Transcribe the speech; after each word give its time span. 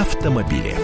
автомобили. 0.00 0.74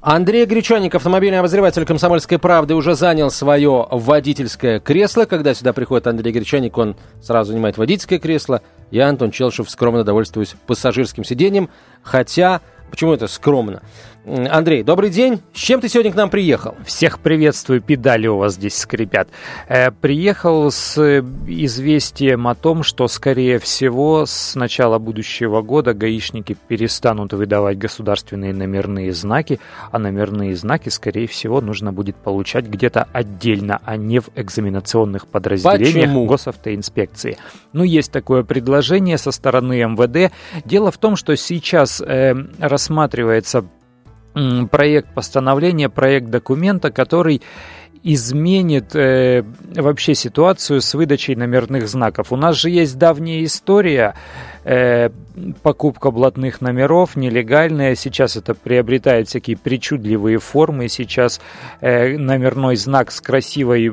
Андрей 0.00 0.44
Гречаник, 0.46 0.94
автомобильный 0.94 1.40
обозреватель 1.40 1.84
«Комсомольской 1.84 2.38
правды», 2.38 2.74
уже 2.74 2.94
занял 2.94 3.30
свое 3.30 3.86
водительское 3.90 4.80
кресло. 4.80 5.24
Когда 5.24 5.54
сюда 5.54 5.72
приходит 5.72 6.06
Андрей 6.06 6.32
Гречаник, 6.32 6.76
он 6.78 6.96
сразу 7.22 7.52
занимает 7.52 7.76
водительское 7.76 8.18
кресло. 8.18 8.62
Я, 8.90 9.08
Антон 9.08 9.30
Челшев, 9.30 9.70
скромно 9.70 10.04
довольствуюсь 10.04 10.56
пассажирским 10.66 11.24
сиденьем. 11.24 11.68
Хотя, 12.02 12.60
почему 12.90 13.12
это 13.12 13.26
скромно? 13.28 13.82
Андрей, 14.26 14.82
добрый 14.82 15.10
день. 15.10 15.42
С 15.52 15.58
чем 15.58 15.82
ты 15.82 15.88
сегодня 15.90 16.10
к 16.10 16.14
нам 16.14 16.30
приехал? 16.30 16.74
Всех 16.86 17.18
приветствую. 17.18 17.82
Педали 17.82 18.26
у 18.26 18.38
вас 18.38 18.54
здесь 18.54 18.74
скрипят. 18.74 19.28
Э, 19.68 19.90
приехал 19.90 20.70
с 20.70 21.22
известием 21.46 22.48
о 22.48 22.54
том, 22.54 22.84
что, 22.84 23.06
скорее 23.06 23.58
всего, 23.58 24.24
с 24.24 24.54
начала 24.54 24.98
будущего 24.98 25.60
года 25.60 25.92
гаишники 25.92 26.56
перестанут 26.68 27.34
выдавать 27.34 27.76
государственные 27.76 28.54
номерные 28.54 29.12
знаки, 29.12 29.60
а 29.92 29.98
номерные 29.98 30.56
знаки, 30.56 30.88
скорее 30.88 31.26
всего, 31.26 31.60
нужно 31.60 31.92
будет 31.92 32.16
получать 32.16 32.66
где-то 32.66 33.06
отдельно, 33.12 33.82
а 33.84 33.98
не 33.98 34.20
в 34.20 34.30
экзаменационных 34.36 35.26
подразделениях 35.26 35.92
Почему? 35.92 36.24
госавтоинспекции. 36.24 37.36
Ну, 37.74 37.84
есть 37.84 38.10
такое 38.10 38.42
предложение 38.42 39.18
со 39.18 39.32
стороны 39.32 39.84
МВД. 39.84 40.32
Дело 40.64 40.90
в 40.90 40.96
том, 40.96 41.14
что 41.16 41.36
сейчас 41.36 42.00
э, 42.00 42.34
рассматривается 42.58 43.66
проект 44.70 45.14
постановления, 45.14 45.88
проект 45.88 46.28
документа, 46.28 46.90
который 46.90 47.42
изменит 48.02 48.94
э, 48.94 49.42
вообще 49.74 50.14
ситуацию 50.14 50.82
с 50.82 50.92
выдачей 50.94 51.34
номерных 51.34 51.88
знаков. 51.88 52.32
У 52.32 52.36
нас 52.36 52.56
же 52.56 52.68
есть 52.68 52.98
давняя 52.98 53.42
история 53.44 54.14
э, 54.64 55.10
покупка 55.62 56.10
блатных 56.10 56.60
номеров, 56.60 57.16
нелегальная. 57.16 57.94
Сейчас 57.94 58.36
это 58.36 58.54
приобретает 58.54 59.28
всякие 59.28 59.56
причудливые 59.56 60.38
формы. 60.38 60.88
Сейчас 60.88 61.40
э, 61.80 62.16
номерной 62.16 62.76
знак 62.76 63.10
с 63.10 63.20
красивой 63.20 63.92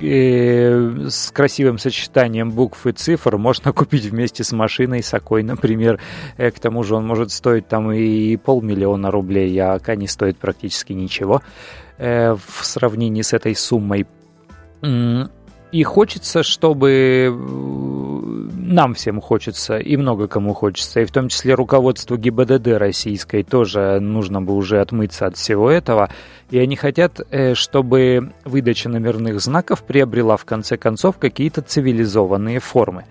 э, 0.00 1.08
с 1.08 1.30
красивым 1.30 1.78
сочетанием 1.78 2.50
букв 2.50 2.86
и 2.86 2.92
цифр 2.92 3.36
можно 3.36 3.72
купить 3.74 4.04
вместе 4.04 4.44
с 4.44 4.52
машиной, 4.52 5.02
с 5.02 5.12
окой, 5.14 5.42
например. 5.42 6.00
Э, 6.36 6.50
к 6.50 6.58
тому 6.58 6.82
же 6.84 6.94
он 6.94 7.06
может 7.06 7.30
стоить 7.32 7.68
там 7.68 7.92
и 7.92 8.36
полмиллиона 8.36 9.10
рублей, 9.10 9.56
а 9.58 9.74
АК 9.74 9.96
не 9.96 10.06
стоит 10.08 10.38
практически 10.38 10.92
ничего. 10.92 11.42
Э, 11.98 12.34
в 12.34 12.64
сравнении 12.64 13.22
с 13.22 13.32
этой 13.32 13.56
суммой. 13.56 14.06
И 15.70 15.82
хочется, 15.82 16.42
чтобы 16.42 16.90
э, 17.28 17.97
нам 18.68 18.94
всем 18.94 19.20
хочется, 19.20 19.78
и 19.78 19.96
много 19.96 20.28
кому 20.28 20.54
хочется, 20.54 21.00
и 21.00 21.04
в 21.04 21.10
том 21.10 21.28
числе 21.28 21.54
руководству 21.54 22.16
ГИБДД 22.16 22.68
российской 22.78 23.42
тоже 23.42 23.98
нужно 24.00 24.42
бы 24.42 24.54
уже 24.54 24.80
отмыться 24.80 25.26
от 25.26 25.36
всего 25.36 25.70
этого. 25.70 26.10
И 26.50 26.58
они 26.58 26.76
хотят, 26.76 27.20
э, 27.30 27.54
чтобы 27.54 28.32
выдача 28.44 28.88
номерных 28.88 29.40
знаков 29.40 29.82
приобрела 29.82 30.36
в 30.36 30.44
конце 30.44 30.76
концов 30.76 31.18
какие-то 31.18 31.62
цивилизованные 31.62 32.60
формы. 32.60 33.04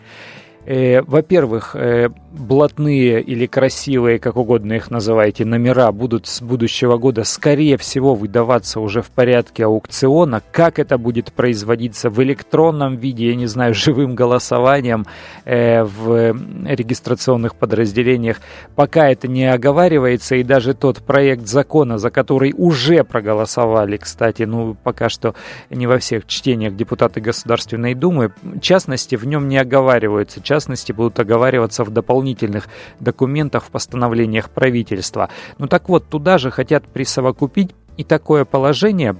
Э, 0.67 1.01
во-первых, 1.01 1.77
э, 1.77 2.09
блатные 2.33 3.21
или 3.21 3.45
красивые, 3.45 4.19
как 4.19 4.35
угодно 4.35 4.73
их 4.73 4.91
называйте, 4.91 5.45
номера 5.45 5.89
будут 5.93 6.27
с 6.27 6.41
будущего 6.41 6.97
года, 6.97 7.23
скорее 7.23 7.77
всего, 7.77 8.15
выдаваться 8.15 8.81
уже 8.81 9.01
в 9.01 9.09
порядке 9.09 9.63
аукциона. 9.63 10.41
Как 10.51 10.77
это 10.77 10.97
будет 10.97 11.31
производиться 11.31 12.09
в 12.09 12.21
электронном 12.21 12.97
виде, 12.97 13.29
я 13.29 13.35
не 13.35 13.45
знаю, 13.45 13.73
живым 13.73 14.13
голосованием 14.13 15.05
э, 15.45 15.83
в 15.83 16.33
регистрационных 16.65 17.55
подразделениях, 17.55 18.37
пока 18.75 19.09
это 19.09 19.27
не 19.27 19.45
оговаривается, 19.45 20.35
и 20.35 20.43
даже 20.43 20.73
тот 20.73 20.97
проект 20.97 21.47
закона, 21.47 21.97
за 21.97 22.09
который 22.09 22.53
уже 22.57 23.03
проголосовали, 23.03 23.97
кстати, 23.97 24.43
ну, 24.43 24.75
пока 24.83 25.09
что 25.09 25.35
не 25.69 25.85
во 25.85 25.99
всех 25.99 26.25
чтениях 26.25 26.75
депутаты 26.75 27.21
Государственной 27.21 27.93
Думы, 27.93 28.31
в 28.41 28.59
частности, 28.59 29.15
в 29.15 29.25
нем 29.25 29.47
не 29.47 29.57
оговариваются 29.57 30.41
частности, 30.47 30.93
будут 30.93 31.19
оговариваться 31.19 31.83
в 31.83 31.89
дополнительных 31.89 32.69
документах, 32.99 33.65
в 33.65 33.69
постановлениях 33.69 34.49
правительства. 34.49 35.29
Ну 35.57 35.67
так 35.67 35.89
вот, 35.89 36.07
туда 36.07 36.37
же 36.37 36.51
хотят 36.51 36.85
присовокупить 36.85 37.75
и 37.97 38.03
такое 38.03 38.45
положение, 38.45 39.17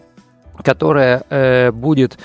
которое 0.64 1.24
э, 1.30 1.72
будет 1.72 2.18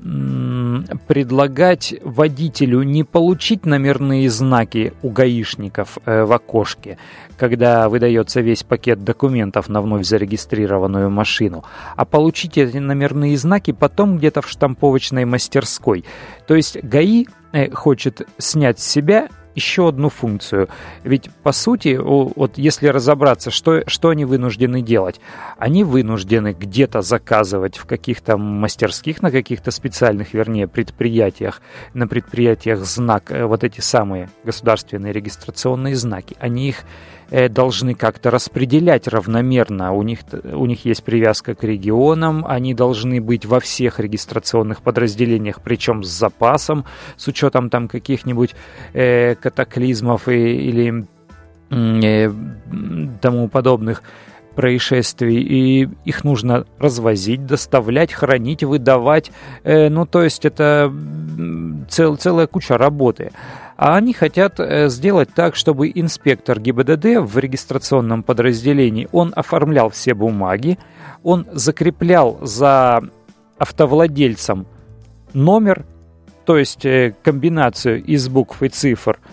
предлагать 0.00 1.94
водителю 2.02 2.82
не 2.82 3.02
получить 3.02 3.66
номерные 3.66 4.30
знаки 4.30 4.92
у 5.02 5.10
гаишников 5.10 5.98
э, 6.04 6.24
в 6.24 6.32
окошке, 6.32 6.98
когда 7.36 7.88
выдается 7.88 8.40
весь 8.40 8.62
пакет 8.62 9.02
документов 9.02 9.68
на 9.68 9.82
вновь 9.82 10.06
зарегистрированную 10.06 11.10
машину, 11.10 11.64
а 11.96 12.04
получить 12.04 12.58
эти 12.58 12.76
номерные 12.76 13.36
знаки 13.36 13.72
потом 13.72 14.18
где-то 14.18 14.40
в 14.40 14.48
штамповочной 14.48 15.24
мастерской. 15.24 16.04
То 16.46 16.54
есть 16.54 16.82
ГАИ 16.82 17.26
э, 17.52 17.70
хочет 17.70 18.26
снять 18.38 18.78
с 18.78 18.86
себя 18.86 19.28
еще 19.58 19.88
одну 19.88 20.08
функцию. 20.08 20.68
Ведь, 21.02 21.30
по 21.42 21.52
сути, 21.52 21.98
вот 22.00 22.58
если 22.58 22.86
разобраться, 22.86 23.50
что, 23.50 23.82
что 23.86 24.10
они 24.10 24.24
вынуждены 24.24 24.82
делать? 24.82 25.20
Они 25.58 25.84
вынуждены 25.84 26.56
где-то 26.58 27.02
заказывать 27.02 27.76
в 27.76 27.86
каких-то 27.86 28.36
мастерских, 28.36 29.20
на 29.20 29.30
каких-то 29.30 29.70
специальных, 29.70 30.34
вернее, 30.34 30.68
предприятиях, 30.68 31.60
на 31.94 32.06
предприятиях 32.06 32.78
знак, 32.84 33.30
э, 33.30 33.44
вот 33.44 33.64
эти 33.64 33.80
самые 33.80 34.30
государственные 34.44 35.12
регистрационные 35.12 35.96
знаки. 35.96 36.36
Они 36.40 36.68
их 36.68 36.84
Э, 37.30 37.48
должны 37.50 37.94
как-то 37.94 38.30
распределять 38.30 39.06
равномерно. 39.06 39.92
У 39.92 40.02
них, 40.02 40.20
у 40.32 40.64
них 40.64 40.86
есть 40.86 41.04
привязка 41.04 41.54
к 41.54 41.62
регионам, 41.62 42.46
они 42.46 42.72
должны 42.72 43.20
быть 43.20 43.44
во 43.44 43.60
всех 43.60 44.00
регистрационных 44.00 44.80
подразделениях, 44.80 45.60
причем 45.62 46.04
с 46.04 46.08
запасом, 46.08 46.86
с 47.18 47.28
учетом 47.28 47.68
там 47.68 47.88
каких-нибудь 47.88 48.54
э, 48.94 49.34
катаклизмов 49.50 50.28
и, 50.28 50.68
или 50.68 51.06
э, 51.70 52.32
тому 53.20 53.48
подобных 53.48 54.02
происшествий, 54.58 55.40
и 55.40 55.88
их 56.04 56.24
нужно 56.24 56.64
развозить, 56.80 57.46
доставлять, 57.46 58.12
хранить, 58.12 58.64
выдавать. 58.64 59.30
Э, 59.62 59.88
ну, 59.88 60.04
то 60.04 60.24
есть 60.24 60.44
это 60.44 60.92
цел, 61.88 62.16
целая 62.16 62.48
куча 62.48 62.76
работы. 62.76 63.30
А 63.76 63.94
они 63.94 64.12
хотят 64.12 64.58
э, 64.58 64.88
сделать 64.88 65.28
так, 65.32 65.54
чтобы 65.54 65.92
инспектор 65.94 66.58
ГИБДД 66.58 67.20
в 67.20 67.38
регистрационном 67.38 68.24
подразделении, 68.24 69.06
он 69.12 69.32
оформлял 69.36 69.90
все 69.90 70.14
бумаги, 70.14 70.76
он 71.22 71.46
закреплял 71.52 72.40
за 72.42 73.00
автовладельцем 73.58 74.66
номер, 75.34 75.86
то 76.44 76.58
есть 76.58 76.84
э, 76.84 77.14
комбинацию 77.22 78.02
из 78.02 78.28
букв 78.28 78.60
и 78.64 78.68
цифр– 78.68 79.20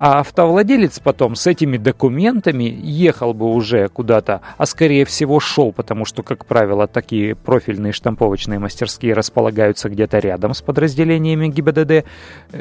а 0.00 0.20
автовладелец 0.20 0.98
потом 0.98 1.34
с 1.34 1.46
этими 1.46 1.76
документами 1.76 2.64
ехал 2.64 3.34
бы 3.34 3.52
уже 3.52 3.86
куда-то, 3.88 4.40
а 4.56 4.64
скорее 4.64 5.04
всего 5.04 5.40
шел, 5.40 5.72
потому 5.72 6.06
что, 6.06 6.22
как 6.22 6.46
правило, 6.46 6.86
такие 6.86 7.34
профильные 7.34 7.92
штамповочные 7.92 8.58
мастерские 8.58 9.12
располагаются 9.12 9.90
где-то 9.90 10.18
рядом 10.18 10.54
с 10.54 10.62
подразделениями 10.62 11.48
ГИБДД, 11.48 12.06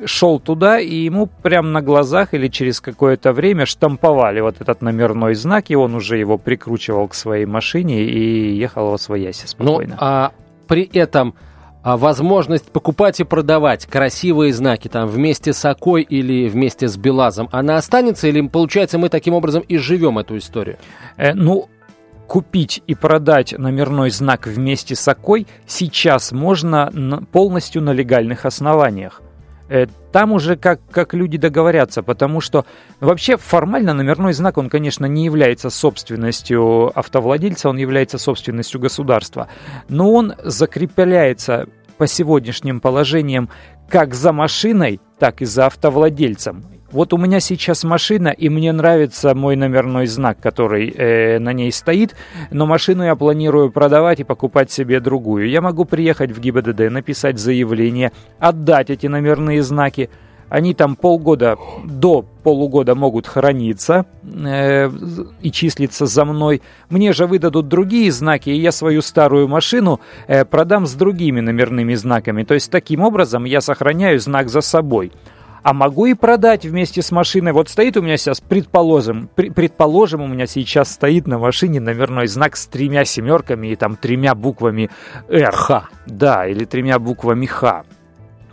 шел 0.03 0.41
туда, 0.41 0.81
и 0.81 0.93
ему 0.93 1.27
прямо 1.27 1.69
на 1.69 1.81
глазах 1.81 2.33
или 2.33 2.49
через 2.49 2.81
какое-то 2.81 3.31
время 3.31 3.65
штамповали 3.65 4.41
вот 4.41 4.59
этот 4.59 4.81
номерной 4.81 5.33
знак, 5.33 5.69
и 5.69 5.77
он 5.77 5.95
уже 5.95 6.17
его 6.17 6.37
прикручивал 6.37 7.07
к 7.07 7.13
своей 7.13 7.45
машине 7.45 8.03
и 8.03 8.53
ехал 8.53 8.91
во 8.91 8.97
свояси 8.97 9.47
спокойно. 9.47 9.93
Ну, 9.93 9.97
а 10.01 10.31
при 10.67 10.83
этом 10.83 11.35
возможность 11.83 12.71
покупать 12.71 13.19
и 13.19 13.23
продавать 13.23 13.85
красивые 13.85 14.53
знаки 14.53 14.87
там 14.87 15.07
вместе 15.07 15.53
с 15.53 15.63
Окой 15.65 16.03
или 16.03 16.49
вместе 16.49 16.87
с 16.87 16.97
Белазом, 16.97 17.49
она 17.51 17.77
останется 17.77 18.27
или, 18.27 18.45
получается, 18.47 18.97
мы 18.97 19.09
таким 19.09 19.33
образом 19.33 19.63
и 19.67 19.77
живем 19.77 20.19
эту 20.19 20.37
историю? 20.37 20.77
Э, 21.17 21.33
ну, 21.33 21.69
купить 22.27 22.83
и 22.85 22.95
продать 22.95 23.57
номерной 23.57 24.11
знак 24.11 24.45
вместе 24.45 24.95
с 24.95 25.07
Окой 25.07 25.47
сейчас 25.65 26.31
можно 26.31 26.91
полностью 27.31 27.81
на 27.81 27.91
легальных 27.91 28.45
основаниях. 28.45 29.21
Э, 29.69 29.85
там 30.11 30.31
уже 30.31 30.57
как, 30.57 30.81
как 30.89 31.13
люди 31.13 31.37
договорятся, 31.37 32.01
потому 32.01 32.41
что 32.41 32.65
вообще 32.99 33.37
формально 33.37 33.93
номерной 33.93 34.33
знак, 34.33 34.57
он, 34.57 34.69
конечно, 34.69 35.05
не 35.05 35.25
является 35.25 35.69
собственностью 35.69 36.91
автовладельца, 36.97 37.69
он 37.69 37.77
является 37.77 38.17
собственностью 38.17 38.81
государства, 38.81 39.47
но 39.87 40.11
он 40.11 40.33
закрепляется 40.43 41.67
по 41.97 42.07
сегодняшним 42.07 42.79
положениям 42.79 43.49
как 43.87 44.15
за 44.15 44.33
машиной, 44.33 44.99
так 45.19 45.41
и 45.41 45.45
за 45.45 45.67
автовладельцем. 45.67 46.63
Вот 46.91 47.13
у 47.13 47.17
меня 47.17 47.39
сейчас 47.39 47.83
машина, 47.83 48.29
и 48.29 48.49
мне 48.49 48.71
нравится 48.71 49.35
мой 49.35 49.55
номерной 49.55 50.07
знак, 50.07 50.39
который 50.39 50.89
э, 50.89 51.37
на 51.37 51.53
ней 51.53 51.71
стоит, 51.71 52.15
но 52.49 52.65
машину 52.65 53.03
я 53.03 53.15
планирую 53.15 53.71
продавать 53.71 54.21
и 54.21 54.23
покупать 54.23 54.71
себе 54.71 54.99
другую. 54.99 55.49
Я 55.49 55.61
могу 55.61 55.85
приехать 55.85 56.31
в 56.31 56.39
ГИБДД, 56.39 56.91
написать 56.91 57.37
заявление, 57.37 58.11
отдать 58.39 58.89
эти 58.89 59.05
номерные 59.05 59.61
знаки, 59.61 60.09
они 60.49 60.73
там 60.73 60.95
полгода 60.95 61.57
до 61.85 62.25
полугода 62.43 62.95
могут 62.95 63.27
храниться 63.27 64.07
э, 64.23 64.89
и 65.41 65.51
числиться 65.51 66.07
за 66.07 66.25
мной. 66.25 66.63
Мне 66.89 67.13
же 67.13 67.27
выдадут 67.27 67.67
другие 67.67 68.11
знаки, 68.11 68.49
и 68.49 68.59
я 68.59 68.71
свою 68.71 69.03
старую 69.03 69.47
машину 69.47 69.99
э, 70.27 70.43
продам 70.43 70.87
с 70.87 70.93
другими 70.95 71.39
номерными 71.39 71.93
знаками. 71.93 72.43
То 72.43 72.55
есть 72.55 72.71
таким 72.71 73.01
образом 73.01 73.45
я 73.45 73.61
сохраняю 73.61 74.19
знак 74.19 74.49
за 74.49 74.61
собой. 74.61 75.11
А 75.69 75.73
могу 75.73 76.07
и 76.07 76.15
продать 76.15 76.65
вместе 76.65 77.03
с 77.03 77.11
машиной. 77.11 77.51
Вот 77.51 77.69
стоит 77.69 77.95
у 77.95 78.01
меня 78.01 78.17
сейчас, 78.17 78.41
предположим, 78.41 79.29
предположим, 79.35 80.23
у 80.23 80.27
меня 80.27 80.47
сейчас 80.47 80.91
стоит 80.91 81.27
на 81.27 81.37
машине 81.37 81.79
номерной 81.79 82.25
знак 82.25 82.57
с 82.57 82.65
тремя 82.65 83.05
семерками 83.05 83.67
и 83.67 83.75
там 83.75 83.95
тремя 83.95 84.33
буквами 84.33 84.89
РХ. 85.31 85.91
Да, 86.07 86.47
или 86.47 86.65
тремя 86.65 86.97
буквами 86.97 87.45
Х. 87.45 87.83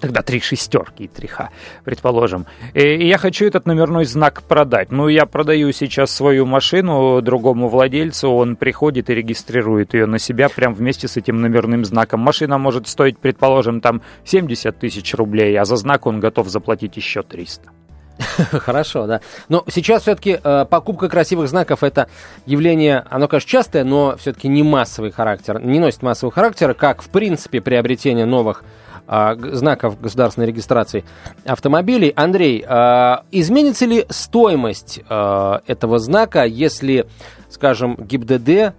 Тогда 0.06 0.23
три 0.23 0.41
шестерки 0.41 1.03
и 1.03 1.08
три 1.08 1.26
х, 1.26 1.50
предположим. 1.82 2.47
И 2.75 3.08
я 3.08 3.19
хочу 3.19 3.44
этот 3.44 3.67
номерной 3.67 4.05
знак 4.05 4.44
продать. 4.44 4.93
Ну, 4.93 5.08
я 5.08 5.26
продаю 5.26 5.73
сейчас 5.73 6.12
свою 6.12 6.47
машину 6.47 7.20
другому 7.23 7.69
владельцу, 7.69 8.31
он 8.31 8.55
приходит 8.55 9.11
и 9.11 9.14
регистрирует 9.17 9.94
ее 9.94 10.06
на 10.06 10.20
себя 10.20 10.49
прям 10.49 10.75
вместе 10.75 11.08
с 11.08 11.17
этим 11.17 11.41
номерным 11.41 11.85
знаком. 11.85 12.20
Машина 12.20 12.56
может 12.56 12.87
стоить, 12.87 13.19
предположим, 13.19 13.81
там 13.81 14.00
70 14.25 14.79
тысяч 14.79 15.12
рублей, 15.14 15.58
а 15.58 15.64
за 15.64 15.75
знак 15.75 16.06
он 16.06 16.20
готов 16.20 16.47
заплатить 16.50 16.97
еще 16.97 17.25
300. 17.25 17.69
Хорошо, 18.53 19.08
да. 19.08 19.23
Но 19.49 19.64
сейчас 19.69 20.03
все-таки 20.03 20.38
э, 20.41 20.67
покупка 20.70 21.08
красивых 21.08 21.49
знаков 21.49 21.82
это 21.82 22.08
явление, 22.47 23.05
оно, 23.11 23.26
конечно, 23.26 23.50
частое, 23.50 23.82
но 23.82 24.17
все-таки 24.19 24.47
не 24.47 24.62
массовый 24.62 25.11
характер, 25.11 25.61
не 25.61 25.81
носит 25.81 26.03
массового 26.03 26.32
характера, 26.32 26.75
как, 26.75 27.03
в 27.03 27.08
принципе, 27.08 27.61
приобретение 27.61 28.25
новых 28.25 28.62
знаков 29.08 30.00
государственной 30.00 30.47
регистрации 30.47 31.05
автомобилей. 31.44 32.12
Андрей, 32.17 32.64
а, 32.67 33.25
изменится 33.31 33.87
ли 33.87 34.06
стоимость 34.08 35.00
а, 35.08 35.62
этого 35.67 35.99
знака, 35.99 36.44
если, 36.44 37.06
скажем, 37.49 37.97
ГИБДД 37.97 38.49
а, 38.50 38.75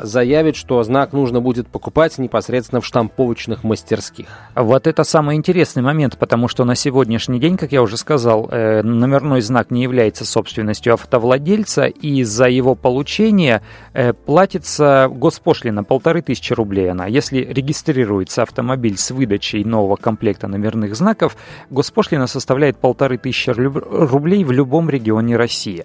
заявит, 0.00 0.56
что 0.56 0.82
знак 0.82 1.12
нужно 1.12 1.40
будет 1.40 1.68
покупать 1.68 2.18
непосредственно 2.18 2.80
в 2.80 2.86
штамповочных 2.86 3.64
мастерских. 3.64 4.26
Вот 4.54 4.86
это 4.86 5.04
самый 5.04 5.36
интересный 5.36 5.82
момент, 5.82 6.18
потому 6.18 6.48
что 6.48 6.64
на 6.64 6.74
сегодняшний 6.74 7.40
день, 7.40 7.56
как 7.56 7.72
я 7.72 7.82
уже 7.82 7.96
сказал, 7.96 8.48
э, 8.50 8.82
номерной 8.82 9.40
знак 9.40 9.70
не 9.70 9.82
является 9.82 10.24
собственностью 10.24 10.94
автовладельца, 10.94 11.86
и 11.86 12.22
за 12.22 12.48
его 12.48 12.74
получение 12.74 13.62
э, 13.92 14.12
платится 14.12 15.08
госпошлина 15.10 15.84
полторы 15.84 16.22
тысячи 16.22 16.52
рублей 16.52 16.90
она. 16.90 17.06
Если 17.06 17.38
регистрируется 17.38 18.42
автомобиль 18.42 18.96
с 18.96 19.10
выдачей 19.10 19.64
нового 19.64 19.96
комплекта 19.96 20.48
номерных 20.48 20.94
знаков, 20.94 21.36
госпошлина 21.70 22.26
составляет 22.26 22.78
полторы 22.78 23.18
тысячи 23.18 23.50
рублей 23.50 24.44
в 24.44 24.52
любом 24.52 24.90
регионе 24.90 25.36
России. 25.36 25.84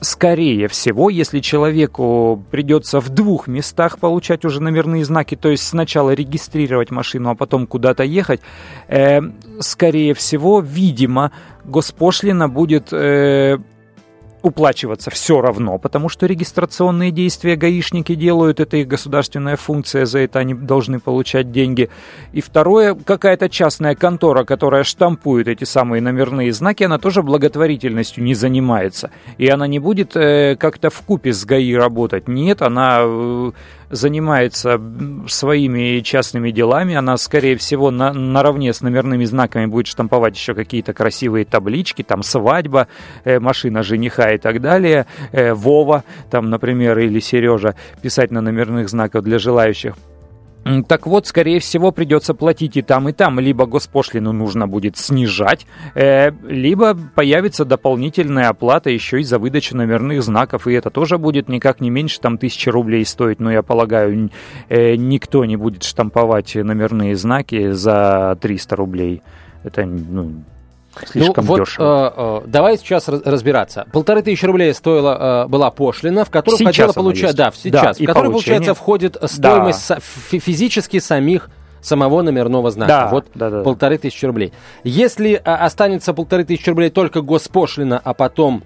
Скорее 0.00 0.68
всего, 0.68 1.08
если 1.08 1.40
человеку 1.40 2.44
придется 2.50 3.00
в 3.00 3.08
двух 3.08 3.46
местах 3.46 3.98
получать 3.98 4.44
уже 4.44 4.60
номерные 4.60 5.06
знаки, 5.06 5.36
то 5.36 5.48
есть 5.48 5.66
сначала 5.66 6.12
регистрировать 6.12 6.90
машину, 6.90 7.30
а 7.30 7.34
потом 7.34 7.66
куда-то 7.66 8.02
ехать, 8.02 8.40
э, 8.88 9.20
скорее 9.60 10.12
всего, 10.12 10.60
видимо, 10.60 11.32
госпошлина 11.64 12.46
будет 12.46 12.92
э, 12.92 13.58
уплачиваться 14.46 15.10
все 15.10 15.40
равно, 15.40 15.76
потому 15.76 16.08
что 16.08 16.26
регистрационные 16.26 17.10
действия 17.10 17.56
гаишники 17.56 18.14
делают, 18.14 18.60
это 18.60 18.76
их 18.76 18.86
государственная 18.86 19.56
функция, 19.56 20.06
за 20.06 20.20
это 20.20 20.38
они 20.38 20.54
должны 20.54 21.00
получать 21.00 21.50
деньги. 21.50 21.90
И 22.32 22.40
второе, 22.40 22.94
какая-то 22.94 23.48
частная 23.48 23.96
контора, 23.96 24.44
которая 24.44 24.84
штампует 24.84 25.48
эти 25.48 25.64
самые 25.64 26.00
номерные 26.00 26.52
знаки, 26.52 26.84
она 26.84 26.98
тоже 26.98 27.24
благотворительностью 27.24 28.22
не 28.22 28.34
занимается. 28.34 29.10
И 29.36 29.48
она 29.48 29.66
не 29.66 29.80
будет 29.80 30.14
э, 30.14 30.54
как-то 30.54 30.90
в 30.90 31.00
купе 31.02 31.32
с 31.32 31.44
ГАИ 31.44 31.74
работать. 31.74 32.28
Нет, 32.28 32.62
она 32.62 33.00
э, 33.00 33.50
занимается 33.90 34.80
своими 35.28 36.00
частными 36.00 36.50
делами, 36.50 36.94
она, 36.94 37.16
скорее 37.16 37.56
всего, 37.56 37.90
на, 37.90 38.12
наравне 38.12 38.72
с 38.72 38.80
номерными 38.80 39.24
знаками 39.24 39.66
будет 39.66 39.86
штамповать 39.86 40.36
еще 40.36 40.54
какие-то 40.54 40.92
красивые 40.92 41.44
таблички, 41.44 42.02
там 42.02 42.22
свадьба, 42.22 42.88
э, 43.24 43.38
машина 43.38 43.82
жениха 43.82 44.32
и 44.32 44.38
так 44.38 44.60
далее, 44.60 45.06
э, 45.32 45.52
Вова, 45.52 46.04
там, 46.30 46.50
например, 46.50 46.98
или 46.98 47.20
Сережа, 47.20 47.74
писать 48.02 48.30
на 48.30 48.40
номерных 48.40 48.88
знаках 48.88 49.22
для 49.22 49.38
желающих. 49.38 49.94
Так 50.88 51.06
вот, 51.06 51.26
скорее 51.26 51.60
всего, 51.60 51.92
придется 51.92 52.34
платить 52.34 52.76
и 52.76 52.82
там, 52.82 53.08
и 53.08 53.12
там. 53.12 53.38
Либо 53.38 53.66
госпошлину 53.66 54.32
нужно 54.32 54.66
будет 54.66 54.96
снижать, 54.96 55.64
э, 55.94 56.32
либо 56.42 56.96
появится 57.14 57.64
дополнительная 57.64 58.48
оплата 58.48 58.90
еще 58.90 59.20
и 59.20 59.22
за 59.22 59.38
выдачу 59.38 59.76
номерных 59.76 60.22
знаков. 60.22 60.66
И 60.66 60.72
это 60.72 60.90
тоже 60.90 61.18
будет 61.18 61.48
никак 61.48 61.80
не 61.80 61.90
меньше 61.90 62.20
там 62.20 62.36
тысячи 62.36 62.68
рублей 62.68 63.04
стоить. 63.04 63.38
Но 63.38 63.52
я 63.52 63.62
полагаю, 63.62 64.30
э, 64.68 64.96
никто 64.96 65.44
не 65.44 65.56
будет 65.56 65.84
штамповать 65.84 66.56
номерные 66.56 67.14
знаки 67.14 67.70
за 67.70 68.36
300 68.40 68.76
рублей. 68.76 69.22
Это 69.62 69.86
ну, 69.86 70.42
Слишком 71.04 71.44
ну, 71.44 71.50
вот, 71.50 71.60
дешево. 71.60 72.14
Э, 72.16 72.46
э, 72.46 72.48
давай 72.48 72.78
сейчас 72.78 73.08
разбираться. 73.08 73.86
Полторы 73.92 74.22
тысячи 74.22 74.44
рублей 74.46 74.72
стоила 74.74 75.44
э, 75.44 75.48
была 75.48 75.70
пошлина, 75.70 76.24
в 76.24 76.30
которую 76.30 76.58
сейчас 76.58 76.76
хотела 76.76 76.92
получать, 76.92 77.36
да, 77.36 77.52
сейчас, 77.54 77.98
да, 77.98 78.04
в 78.04 78.06
которую, 78.06 78.32
получается, 78.32 78.74
входит 78.74 79.16
стоимость 79.24 79.88
да. 79.88 79.98
физически 80.00 80.98
самих 80.98 81.50
самого 81.86 82.22
номерного 82.22 82.70
знака. 82.70 82.88
Да, 82.88 83.08
вот 83.08 83.26
да, 83.34 83.50
да. 83.50 83.62
полторы 83.62 83.98
тысячи 83.98 84.24
рублей. 84.26 84.52
Если 84.84 85.40
а, 85.44 85.56
останется 85.64 86.12
полторы 86.14 86.44
тысячи 86.44 86.68
рублей 86.68 86.90
только 86.90 87.22
госпошлина, 87.22 88.00
а 88.02 88.12
потом, 88.12 88.64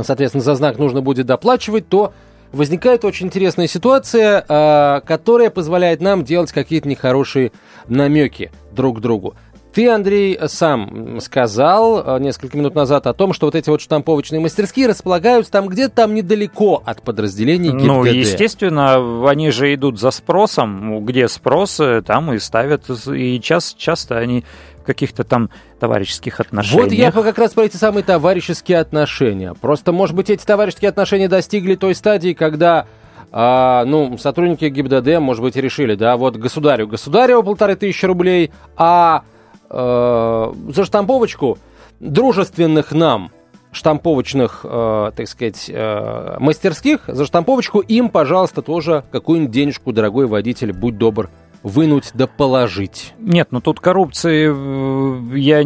соответственно, 0.00 0.42
за 0.42 0.54
знак 0.54 0.78
нужно 0.78 1.00
будет 1.02 1.26
доплачивать, 1.26 1.88
то 1.88 2.12
возникает 2.52 3.04
очень 3.04 3.26
интересная 3.26 3.66
ситуация, 3.66 4.44
а, 4.48 5.00
которая 5.00 5.50
позволяет 5.50 6.00
нам 6.00 6.24
делать 6.24 6.52
какие-то 6.52 6.88
нехорошие 6.88 7.52
намеки 7.88 8.50
друг 8.72 9.00
другу. 9.00 9.34
Ты, 9.72 9.88
Андрей, 9.88 10.38
сам 10.46 11.20
сказал 11.20 12.16
э, 12.16 12.20
несколько 12.20 12.56
минут 12.58 12.74
назад 12.74 13.06
о 13.06 13.14
том, 13.14 13.32
что 13.32 13.46
вот 13.46 13.54
эти 13.54 13.70
вот 13.70 13.80
штамповочные 13.80 14.40
мастерские 14.40 14.86
располагаются 14.86 15.50
там 15.52 15.68
где-то 15.68 15.94
там 15.94 16.14
недалеко 16.14 16.82
от 16.84 17.02
подразделений 17.02 17.70
ГИБДД. 17.70 17.86
Ну, 17.86 18.04
естественно, 18.04 19.28
они 19.28 19.50
же 19.50 19.72
идут 19.74 19.98
за 19.98 20.10
спросом. 20.10 21.04
Где 21.04 21.28
спрос, 21.28 21.80
там 22.06 22.32
и 22.32 22.38
ставят. 22.38 22.88
И 23.08 23.40
час, 23.40 23.74
часто 23.76 24.18
они 24.18 24.44
каких-то 24.84 25.24
там 25.24 25.50
товарищеских 25.80 26.40
отношениях. 26.40 26.84
Вот 26.84 26.92
я 26.92 27.12
как 27.12 27.38
раз 27.38 27.52
про 27.52 27.64
эти 27.64 27.76
самые 27.76 28.02
товарищеские 28.02 28.78
отношения. 28.78 29.54
Просто, 29.54 29.92
может 29.92 30.14
быть, 30.14 30.28
эти 30.28 30.44
товарищеские 30.44 30.90
отношения 30.90 31.28
достигли 31.28 31.76
той 31.76 31.94
стадии, 31.94 32.32
когда 32.34 32.86
а, 33.30 33.84
ну, 33.86 34.18
сотрудники 34.18 34.66
ГИБДД, 34.66 35.18
может 35.18 35.42
быть, 35.42 35.56
решили, 35.56 35.94
да, 35.94 36.16
вот 36.16 36.36
государю 36.36 36.86
государева 36.86 37.42
полторы 37.42 37.76
тысячи 37.76 38.04
рублей, 38.04 38.50
а 38.76 39.22
э, 39.72 40.52
за 40.68 40.84
штамповочку 40.84 41.58
дружественных 42.00 42.92
нам 42.92 43.30
штамповочных, 43.72 44.60
э, 44.64 45.12
так 45.16 45.26
сказать, 45.26 45.70
э, 45.72 46.36
мастерских, 46.38 47.04
за 47.08 47.24
штамповочку 47.24 47.80
им, 47.80 48.10
пожалуйста, 48.10 48.60
тоже 48.60 49.04
какую-нибудь 49.10 49.50
денежку, 49.50 49.92
дорогой 49.92 50.26
водитель, 50.26 50.72
будь 50.72 50.98
добр, 50.98 51.30
вынуть 51.62 52.10
да 52.14 52.26
положить. 52.26 53.14
Нет, 53.18 53.48
ну 53.50 53.60
тут 53.60 53.80
коррупции, 53.80 54.50
э, 54.52 55.38
я 55.38 55.62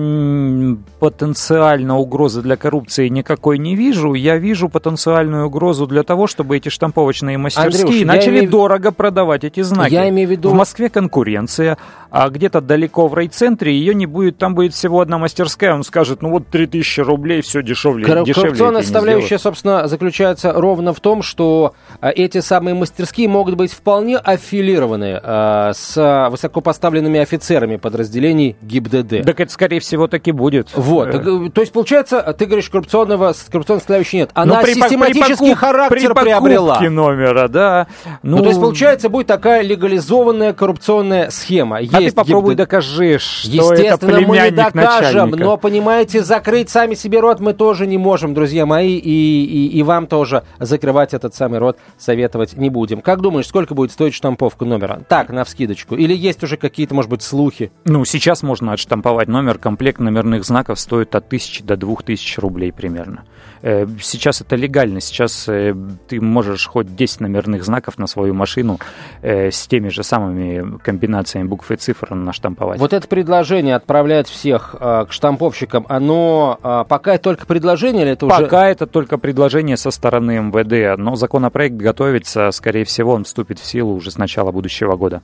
потенциально 1.01 1.97
угрозы 1.99 2.43
для 2.43 2.57
коррупции 2.57 3.09
никакой 3.09 3.59
не 3.59 3.75
вижу. 3.75 4.15
Я 4.15 4.37
вижу 4.37 4.69
потенциальную 4.69 5.47
угрозу 5.47 5.87
для 5.87 6.03
того, 6.03 6.27
чтобы 6.27 6.57
эти 6.57 6.69
штамповочные 6.69 7.39
мастерские 7.39 7.85
Андрюш, 7.85 8.07
начали 8.07 8.39
имею... 8.39 8.51
дорого 8.51 8.93
продавать 8.93 9.45
эти 9.45 9.63
знаки. 9.63 9.93
Я 9.93 10.09
имею 10.11 10.29
в 10.29 10.31
виду... 10.33 10.51
В 10.51 10.55
Москве 10.55 10.91
конкуренция, 10.91 11.79
а 12.11 12.29
где-то 12.29 12.61
далеко 12.61 13.09
в 13.09 13.15
райцентре 13.15 13.75
ее 13.75 13.95
не 13.95 14.07
будет, 14.07 14.37
там 14.39 14.55
будет 14.55 14.75
всего 14.75 15.01
одна 15.01 15.19
мастерская, 15.19 15.75
он 15.75 15.83
скажет, 15.83 16.21
ну 16.21 16.31
вот 16.31 16.49
3000 16.49 17.01
рублей, 17.01 17.41
все 17.41 17.63
дешевле. 17.63 18.07
Кор- 18.07 18.25
дешевле 18.25 18.51
коррупционная 18.51 18.83
составляющая, 18.83 19.39
собственно, 19.39 19.89
заключается 19.89 20.53
ровно 20.53 20.93
в 20.93 21.01
том, 21.01 21.23
что 21.23 21.75
а, 22.01 22.11
эти 22.11 22.41
самые 22.41 22.75
мастерские 22.75 23.29
могут 23.29 23.55
быть 23.55 23.73
вполне 23.73 24.19
аффилированы 24.19 25.21
а, 25.23 25.73
с 25.75 25.86
высокопоставленными 25.95 27.21
офицерами 27.21 27.77
подразделений 27.77 28.57
ГИБДД. 28.63 29.25
Так 29.25 29.41
это, 29.41 29.53
скорее 29.53 29.81
всего, 29.81 30.07
таки 30.07 30.33
будет. 30.33 30.71
Вот. 30.75 31.09
Э. 31.09 31.51
То 31.53 31.61
есть, 31.61 31.73
получается, 31.73 32.23
ты 32.37 32.47
говоришь, 32.47 32.69
коррупционного, 32.71 33.35
коррупционной 33.51 33.81
составляющей 33.81 34.19
нет. 34.19 34.31
Она 34.35 34.63
при, 34.63 34.75
систематический 34.75 35.51
при 35.51 35.55
характер 35.55 36.15
при 36.15 36.25
приобрела. 36.25 36.81
номера, 36.81 37.49
да. 37.49 37.87
Ну, 38.23 38.39
ну, 38.39 38.43
то 38.43 38.49
есть, 38.49 38.61
получается, 38.61 39.09
будет 39.09 39.27
такая 39.27 39.63
легализованная 39.63 40.53
коррупционная 40.53 41.31
схема. 41.31 41.79
А 41.79 41.99
ты 41.99 42.13
попробуй 42.13 42.55
ГИБДД. 42.55 42.59
докажи, 42.59 43.19
что 43.19 43.75
это 43.75 43.99
племянник 43.99 44.29
мы 44.29 44.37
не 44.37 44.51
докажем, 44.51 45.31
начальника. 45.31 45.45
но, 45.45 45.57
понимаете, 45.57 46.23
закрыть 46.23 46.71
сами 46.71 46.95
себе 46.95 47.21
рот 47.21 47.41
мы 47.41 47.53
тоже 47.53 47.87
не 47.87 47.99
можем, 47.99 48.35
друзья 48.35 48.67
мои, 48.67 48.97
и, 48.97 49.45
и, 49.45 49.79
и 49.79 49.83
вам 49.83 50.07
тоже 50.07 50.43
закрывать 50.59 51.15
этот 51.15 51.35
самый 51.35 51.59
рот 51.59 51.79
советовать 51.99 52.57
не 52.57 52.71
будем. 52.71 53.01
Как 53.01 53.21
думаешь, 53.21 53.47
сколько 53.47 53.75
будет 53.75 53.93
стоить 53.93 54.15
штамповка 54.15 54.65
номера? 54.65 55.01
Так, 55.09 55.31
на 55.31 55.45
вскидочку. 55.45 55.76
Секундочку? 55.77 55.97
Или 55.97 56.15
есть 56.15 56.43
уже 56.43 56.57
какие-то, 56.57 56.95
может 56.95 57.11
быть, 57.11 57.23
слухи? 57.23 57.71
Ну, 57.85 58.05
сейчас 58.05 58.43
можно 58.43 58.73
отштамповать 58.73 59.29
номер. 59.29 59.59
Комплект 59.59 60.01
номерных 60.01 60.45
знаков 60.45 60.81
стоит 60.81 61.15
от 61.15 61.27
1000 61.27 61.65
до 61.65 61.77
2000 61.77 62.41
рублей 62.41 62.73
примерно. 62.73 63.25
Э, 63.63 63.87
сейчас 64.01 64.41
это 64.41 64.57
легально. 64.57 65.01
Сейчас 65.01 65.49
э, 65.49 65.75
ты 66.09 66.21
можешь 66.21 66.67
хоть 66.67 66.95
10 66.95 67.21
номерных 67.21 67.65
знаков 67.65 67.99
на 67.99 68.07
свою 68.07 68.35
машину 68.35 68.79
э, 69.23 69.51
с 69.51 69.67
теми 69.67 69.89
же 69.89 70.03
самыми 70.03 70.79
комбинациями 70.79 71.49
букв 71.49 71.71
и 71.71 71.77
цифр 71.77 72.15
наштамповать. 72.15 72.79
Вот 72.79 72.93
это 72.93 73.07
предложение 73.09 73.77
отправлять 73.77 74.29
всех 74.29 74.75
к 74.79 75.09
штамповщикам, 75.11 75.87
оно 75.89 76.87
пока 76.89 77.19
только 77.19 77.47
предложение 77.47 78.03
или 78.03 78.13
это 78.13 78.27
пока 78.27 78.37
уже... 78.37 78.45
Пока 78.45 78.69
это 78.69 78.87
только 78.87 79.19
предложение 79.19 79.77
со 79.77 79.91
стороны 79.91 80.39
МВД, 80.39 80.99
но 80.99 81.17
законопроект 81.17 81.75
готовится, 81.75 82.51
скорее 82.51 82.85
всего, 82.85 83.13
он 83.13 83.25
вступит 83.25 83.59
в 83.59 83.65
силу 83.65 83.95
уже 83.95 84.11
с 84.11 84.19
начала 84.19 84.53
будущего 84.53 84.97
года. 84.97 85.23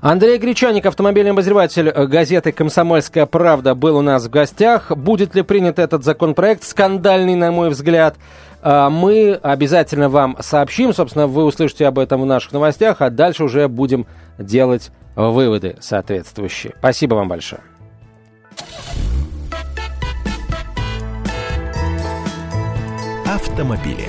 Андрей 0.00 0.38
Гречаник, 0.38 0.86
автомобильный 0.86 1.32
обозреватель 1.32 1.90
газеты 1.90 2.52
«Комсомольская 2.52 3.26
правда», 3.26 3.74
был 3.74 3.96
у 3.96 4.02
нас 4.02 4.24
в 4.24 4.30
гостях. 4.30 4.90
Будет 4.90 5.34
ли 5.34 5.42
принят 5.42 5.78
этот 5.78 6.04
законопроект, 6.04 6.64
скандальный, 6.64 7.34
на 7.34 7.52
мой 7.52 7.70
взгляд, 7.70 8.16
а, 8.62 8.90
мы 8.90 9.34
обязательно 9.42 10.08
вам 10.08 10.36
сообщим. 10.40 10.94
Собственно, 10.94 11.26
вы 11.26 11.44
услышите 11.44 11.86
об 11.86 11.98
этом 11.98 12.22
в 12.22 12.26
наших 12.26 12.52
новостях, 12.52 13.00
а 13.00 13.10
дальше 13.10 13.44
уже 13.44 13.68
будем 13.68 14.06
делать 14.38 14.90
выводы 15.16 15.76
соответствующие. 15.80 16.74
Спасибо 16.78 17.14
вам 17.14 17.28
большое. 17.28 17.62
Автомобили. 23.26 24.06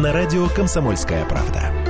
На 0.00 0.12
радио 0.12 0.46
«Комсомольская 0.48 1.24
правда». 1.26 1.81